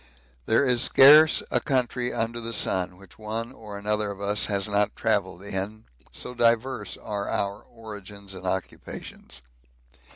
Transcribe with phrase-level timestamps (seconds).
[0.47, 4.67] There is scarce a country under the sun which one or another of us has
[4.67, 9.43] not travelled in, so diverse are our origins and occupations.